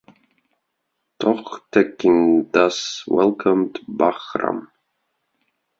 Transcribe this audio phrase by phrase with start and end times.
[1.19, 4.71] Toghtekin thus welcomed Bahram.